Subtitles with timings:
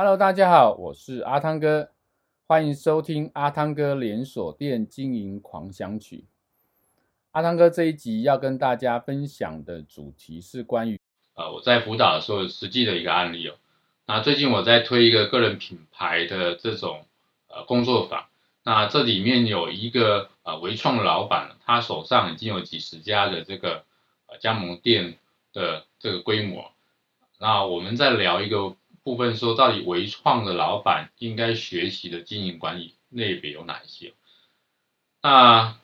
[0.00, 1.90] Hello，大家好，我是阿汤哥，
[2.46, 6.24] 欢迎收听阿汤哥连锁店经营狂想曲。
[7.32, 11.00] 阿汤哥这一集要跟大家分享的主题是关于
[11.34, 13.56] 呃我在辅导的时候实际的一个案例哦。
[14.06, 17.04] 那最近我在推一个个人品牌的这种
[17.48, 18.26] 呃工作坊，
[18.62, 23.82] 那这里面有一个呃微创老板，他手上已经有几十家的这个
[24.38, 25.18] 加盟店
[25.52, 26.70] 的这个规模。
[27.40, 28.76] 那我们再聊一个。
[29.02, 34.12] 部分说，到底微创的老板应该学习的经营管理类别有哪一些？
[35.22, 35.76] 那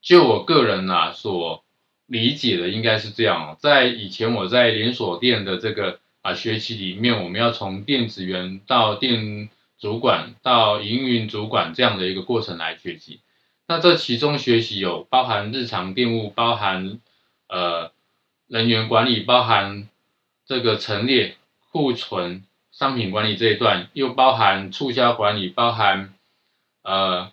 [0.00, 1.64] 就我个人啊所
[2.06, 3.56] 理解的，应该是这样。
[3.58, 9.48] 在以前我在连锁店的这个啊学习里面，我们要从店职员到店
[9.78, 13.20] 主管到营运主管这样的一个过程来学习。
[13.66, 17.00] 那这其中学习有包含日常店务，包含
[17.48, 17.92] 呃
[18.46, 19.88] 人员管理，包含
[20.44, 21.36] 这个陈列
[21.70, 22.44] 库存。
[22.80, 26.14] 商品管理这一段又包含促销管理，包含
[26.82, 27.30] 呃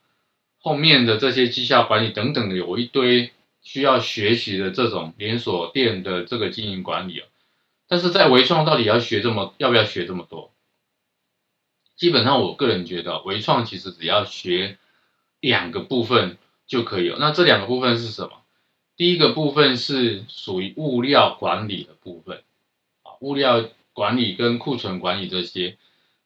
[0.60, 7.24] 后面的这些绩效管理等等的，有一堆需要学习的这种连锁店的这个经营管理。
[7.88, 10.52] 但是在微创到底要学这么，要不要学这么多？
[11.96, 14.78] 基本上我个人觉得，微创其实只要学
[15.40, 17.16] 两个部分就可以了。
[17.22, 18.42] 那这两个部分是什么？
[18.98, 22.44] 第一个部分是属于物料管理的部分
[23.04, 23.64] 啊，物料。
[23.98, 25.76] 管理跟库存管理这些，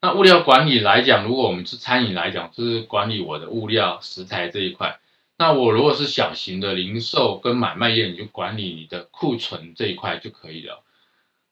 [0.02, 5.00] 那物料管理来讲，如果我们是餐饮来讲，就是管理我的物料食材这一块。
[5.38, 10.84] 那我如果是小型的零售跟买卖业，你就管理你的库存这一块就可以了。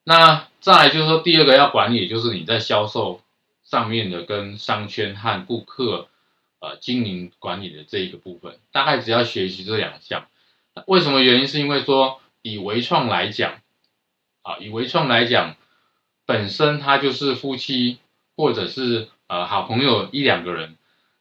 [0.04, 3.22] 那再就是说，第二个要管理，就是你在销售
[3.64, 6.08] 上面的跟商圈和顾客
[6.60, 10.26] 呃经营管理的这一个部分，大概只要学习这两项。
[10.86, 11.48] 为什么原因？
[11.48, 13.62] 是因为说以微创来讲，
[14.42, 15.56] 啊，以微创来讲。
[16.30, 17.98] 本身他就是夫妻，
[18.36, 20.76] 或者是呃好朋友一两个人，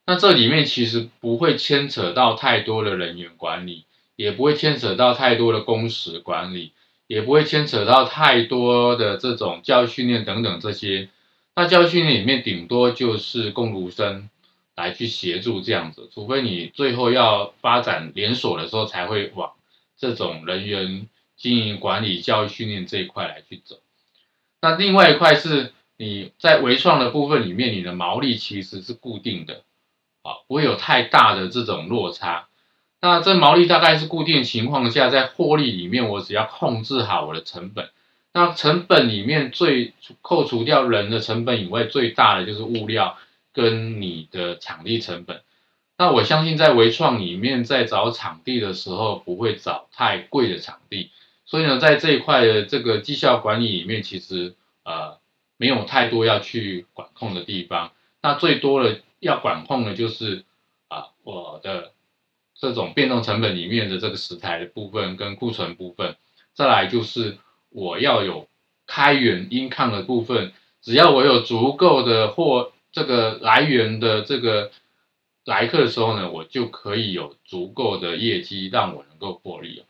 [0.06, 3.86] 那这里面其实不会牵扯到太多的人员管理，
[4.16, 6.74] 也不会牵扯到太多的工时管理，
[7.08, 11.10] 也不会牵扯到太多的这种教育训练等等这些。
[11.56, 14.30] 那教育训练里面顶多就是共读生
[14.76, 19.54] 来去协助这样子，除非你最后要发展连锁的时候，才会往
[19.98, 23.80] 这种人员经营管理、教育训练这一块来去走。
[24.62, 29.64] 那另外一块是你在微创的部分里面，你的毛利其实是固定的，
[30.24, 32.48] 啊，不会有太大的这种落差。
[33.02, 37.90] 那这毛利大概是固定情况下，在获利里面，我只要控制好我的成本。
[38.34, 43.18] 那成本里面最扣除掉人的成本以外，最大的就是物料
[43.54, 45.42] 跟你的场地成本。
[45.98, 51.12] 那我相信在微创里面，在找场地的时候，不会找太贵的场地。
[51.50, 55.18] 所以呢，在这一块的这个绩效管理里面，其实呃
[55.58, 57.92] 没有太多要去管控的地方。
[58.22, 60.46] 那最多的要管控的就是
[60.90, 61.94] 啊、我的
[62.54, 66.18] 这种变动成本里面的这个食材的部分跟库存部分。
[66.54, 67.40] 再来就是
[67.70, 68.48] 我要有
[68.86, 74.70] 开源 income 的部分，只要我有足够的货这个来源的这个
[75.46, 79.84] 来客的时候呢，我就可以有足够的业绩让我能够获利。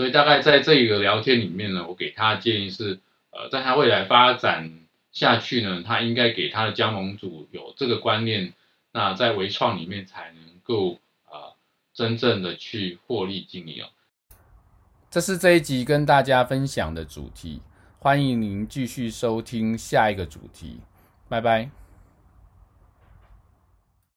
[0.00, 3.00] 所以大概在这一个聊天里面呢，我给他的建议是，
[3.32, 4.72] 呃，在他未来发展
[5.12, 8.54] 下去呢，他应该给他的加盟主有这个观念，
[8.92, 10.98] 那在微创里面才能够、
[11.30, 11.52] 呃、
[11.92, 13.88] 真正的去获利经营哦。
[15.10, 17.60] 这是这一集跟大家分享的主题，
[17.98, 20.80] 欢迎您继续收听下一个主题，
[21.28, 21.79] 拜拜。